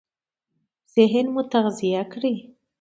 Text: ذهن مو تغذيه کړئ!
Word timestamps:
ذهن 0.95 1.25
مو 1.33 1.41
تغذيه 1.53 2.03
کړئ! 2.11 2.35